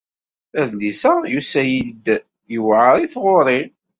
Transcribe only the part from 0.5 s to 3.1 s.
Adlis-a yusa-iyi-d yewɛeṛ i